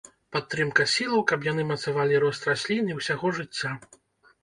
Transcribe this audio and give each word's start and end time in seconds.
Падтрымка 0.37 0.85
сілаў, 0.93 1.21
каб 1.33 1.47
яны 1.51 1.67
мацавалі 1.73 2.25
рост 2.27 2.51
раслін 2.53 2.85
і 2.93 3.01
ўсяго 3.01 3.37
жыцця. 3.41 3.79